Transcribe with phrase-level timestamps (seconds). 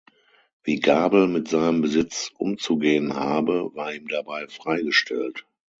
[0.63, 5.45] Wie Gabel mit seinem Besitz umzugehen habe, war ihm dabei freigestellt.